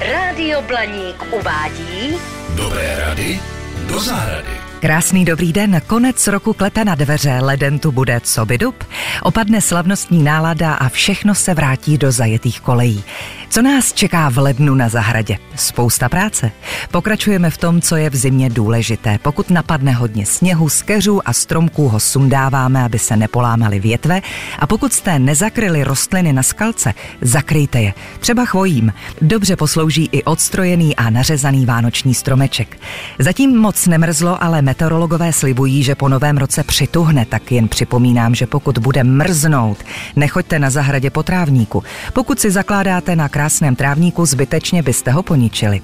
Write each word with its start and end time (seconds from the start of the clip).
Rádio 0.00 0.62
Blaník 0.62 1.24
uvádí 1.32 2.16
Dobré 2.54 2.96
rady 2.98 3.40
do 3.88 4.00
zahrady. 4.00 4.50
Krásný 4.80 5.24
dobrý 5.24 5.52
den, 5.52 5.82
konec 5.86 6.26
roku 6.26 6.52
klete 6.52 6.84
na 6.84 6.94
dveře, 6.94 7.38
leden 7.40 7.78
tu 7.78 7.92
bude 7.92 8.20
co 8.20 8.46
by 8.46 8.58
dub. 8.58 8.84
Opadne 9.22 9.60
slavnostní 9.60 10.22
nálada 10.22 10.74
a 10.74 10.88
všechno 10.88 11.34
se 11.34 11.54
vrátí 11.54 11.98
do 11.98 12.12
zajetých 12.12 12.60
kolejí. 12.60 13.04
Co 13.48 13.62
nás 13.62 13.92
čeká 13.92 14.28
v 14.28 14.38
lednu 14.38 14.74
na 14.74 14.88
zahradě? 14.88 15.38
Spousta 15.56 16.08
práce. 16.08 16.50
Pokračujeme 16.90 17.50
v 17.50 17.58
tom, 17.58 17.80
co 17.80 17.96
je 17.96 18.10
v 18.10 18.16
zimě 18.16 18.50
důležité. 18.50 19.18
Pokud 19.22 19.50
napadne 19.50 19.92
hodně 19.92 20.26
sněhu, 20.26 20.68
skeřů 20.68 21.28
a 21.28 21.32
stromků 21.32 21.88
ho 21.88 22.00
sundáváme, 22.00 22.84
aby 22.84 22.98
se 22.98 23.16
nepolámaly 23.16 23.80
větve 23.80 24.22
a 24.58 24.66
pokud 24.66 24.92
jste 24.92 25.18
nezakryli 25.18 25.84
rostliny 25.84 26.32
na 26.32 26.42
skalce, 26.42 26.94
zakryjte 27.20 27.80
je. 27.80 27.94
Třeba 28.20 28.44
chvojím. 28.44 28.92
Dobře 29.20 29.56
poslouží 29.56 30.08
i 30.12 30.22
odstrojený 30.24 30.96
a 30.96 31.10
nařezaný 31.10 31.66
vánoční 31.66 32.14
stromeček. 32.14 32.80
Zatím 33.18 33.58
moc 33.58 33.86
nemrzlo, 33.86 34.44
ale 34.44 34.62
meteorologové 34.62 35.32
slibují, 35.32 35.82
že 35.82 35.94
po 35.94 36.08
novém 36.08 36.38
roce 36.38 36.64
přituhne, 36.64 37.24
tak 37.24 37.52
jen 37.52 37.68
připomínám, 37.68 38.34
že 38.34 38.46
pokud 38.46 38.78
bude 38.78 39.04
mrznout, 39.04 39.78
nechoďte 40.16 40.58
na 40.58 40.70
zahradě 40.70 41.10
po 41.10 41.22
trávníku. 41.22 41.84
Pokud 42.12 42.40
si 42.40 42.50
zakládáte 42.50 43.16
na 43.16 43.28
krásném 43.36 43.76
trávníku, 43.76 44.26
zbytečně 44.26 44.82
byste 44.82 45.10
ho 45.10 45.22
poničili. 45.22 45.80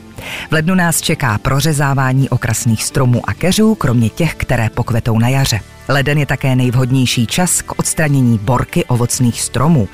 V 0.51 0.53
lednu 0.53 0.75
nás 0.75 1.01
čeká 1.01 1.39
prořezávání 1.39 2.29
okrasných 2.29 2.85
stromů 2.85 3.21
a 3.31 3.35
keřů, 3.35 3.75
kromě 3.75 4.11
těch, 4.11 4.35
které 4.35 4.71
pokvetou 4.71 5.19
na 5.19 5.29
jaře. 5.29 5.61
Leden 5.89 6.19
je 6.19 6.27
také 6.27 6.57
nejvhodnější 6.57 7.27
čas 7.27 7.63
k 7.63 7.79
odstranění 7.79 8.39
borky 8.39 8.85
ovocných 8.85 9.41
stromů. 9.41 9.89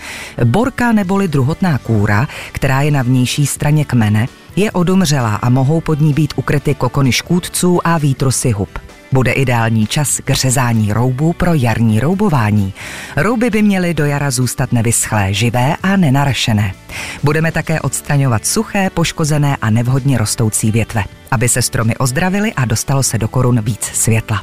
Borka 0.45 0.93
neboli 0.93 1.29
druhotná 1.29 1.79
kůra, 1.79 2.29
která 2.53 2.83
je 2.83 2.91
na 2.91 3.03
vnější 3.03 3.47
straně 3.47 3.85
kmene, 3.85 4.27
je 4.57 4.71
odumřelá 4.71 5.35
a 5.35 5.49
mohou 5.49 5.81
pod 5.81 6.01
ní 6.01 6.13
být 6.13 6.35
ukryty 6.37 6.75
kokony 6.75 7.13
škůdců 7.13 7.87
a 7.87 7.99
výtrusy 7.99 8.51
hub. 8.51 8.88
Bude 9.13 9.33
ideální 9.33 9.87
čas 9.87 10.21
k 10.25 10.31
řezání 10.31 10.93
roubů 10.93 11.33
pro 11.33 11.55
jarní 11.55 12.01
roubování. 12.01 12.75
Rouby 13.17 13.51
by 13.51 13.63
měly 13.63 13.95
do 13.95 14.05
jara 14.05 14.31
zůstat 14.31 14.73
nevyschlé, 14.73 15.35
živé 15.35 15.77
a 15.83 15.97
nenarašené. 15.97 16.75
Budeme 17.23 17.53
také 17.53 17.81
odstraňovat 17.81 18.47
suché, 18.47 18.91
poškozené 18.91 19.57
a 19.63 19.71
nevhodně 19.71 20.19
rostoucí 20.19 20.71
větve, 20.71 21.05
aby 21.31 21.49
se 21.49 21.63
stromy 21.63 21.97
ozdravily 21.97 22.53
a 22.53 22.65
dostalo 22.65 23.03
se 23.03 23.19
do 23.19 23.29
korun 23.29 23.61
víc 23.61 23.85
světla. 23.85 24.43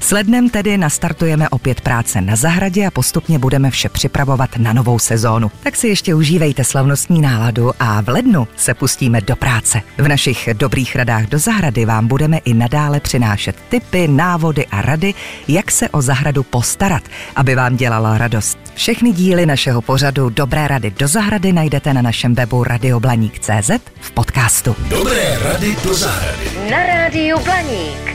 S 0.00 0.10
lednem 0.10 0.48
tedy 0.48 0.78
nastartujeme 0.78 1.48
opět 1.48 1.80
práce 1.80 2.20
na 2.20 2.36
zahradě 2.36 2.86
a 2.86 2.90
postupně 2.90 3.38
budeme 3.38 3.70
vše 3.70 3.88
připravovat 3.88 4.50
na 4.56 4.72
novou 4.72 4.98
sezónu. 4.98 5.50
Tak 5.62 5.76
si 5.76 5.88
ještě 5.88 6.14
užívejte 6.14 6.64
slavnostní 6.64 7.20
náladu 7.20 7.72
a 7.80 8.00
v 8.00 8.08
lednu 8.08 8.48
se 8.56 8.74
pustíme 8.74 9.20
do 9.20 9.36
práce. 9.36 9.82
V 9.98 10.08
našich 10.08 10.48
dobrých 10.52 10.96
radách 10.96 11.26
do 11.26 11.38
zahrady 11.38 11.84
vám 11.84 12.06
budeme 12.08 12.38
i 12.38 12.54
nadále 12.54 13.00
přinášet 13.00 13.56
tipy, 13.68 14.08
návody 14.08 14.66
a 14.66 14.82
rady, 14.82 15.14
jak 15.48 15.70
se 15.70 15.88
o 15.88 16.02
zahradu 16.02 16.42
postarat, 16.42 17.02
aby 17.36 17.54
vám 17.54 17.76
dělala 17.76 18.18
radost. 18.18 18.58
Všechny 18.74 19.12
díly 19.12 19.46
našeho 19.46 19.82
pořadu 19.82 20.30
Dobré 20.30 20.68
rady 20.68 20.90
do 20.90 21.08
zahrady 21.08 21.52
najdete 21.52 21.94
na 21.94 22.02
našem 22.02 22.34
webu 22.34 22.64
radioblaník.cz 22.64 23.70
v 24.00 24.10
podcastu. 24.10 24.76
Dobré 24.88 25.38
rady 25.42 25.76
do 25.84 25.94
zahrady. 25.94 26.70
na 26.70 26.86
Rádiu 26.86 27.38
Blaník. 27.38 28.13